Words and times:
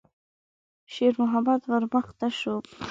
شېرمحمد 0.93 1.61
ور 1.71 1.83
مخته 1.93 2.27
شو. 2.39 2.55